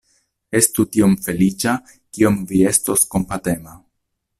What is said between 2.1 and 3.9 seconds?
kiom vi estos kompatema!